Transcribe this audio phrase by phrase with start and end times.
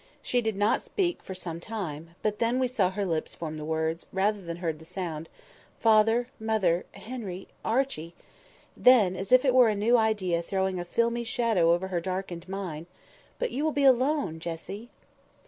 [0.23, 3.63] She did not speak for some time, but then we saw her lips form the
[3.63, 9.97] words, rather than heard the sound—"Father, mother, Harry, Archy;"—then, as if it were a new
[9.99, 14.89] idea throwing a filmy shadow over her darkened mind—"But you will be alone, Jessie!"